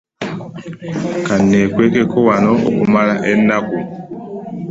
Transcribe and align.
Ka 1.25 1.35
nnekwekeko 1.41 2.17
wano 2.27 2.49
okumala 2.67 3.13
ennaku. 3.31 3.79